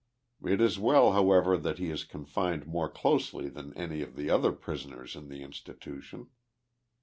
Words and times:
It 0.43 0.61
is 0.61 0.79
well, 0.79 1.11
however, 1.11 1.57
that 1.57 1.77
he 1.77 1.91
is 1.91 2.03
confined 2.05 2.65
more 2.65 2.89
closely 2.89 3.49
than 3.49 3.71
any 3.77 4.01
of 4.01 4.15
the 4.15 4.31
other 4.31 4.51
prisoners 4.51 5.15
in 5.15 5.29
the 5.29 5.43
institution. 5.43 6.29